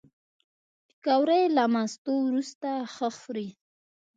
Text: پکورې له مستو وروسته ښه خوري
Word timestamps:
پکورې 0.87 1.41
له 1.55 1.63
مستو 1.73 2.13
وروسته 2.27 2.69
ښه 2.93 3.09
خوري 3.19 3.49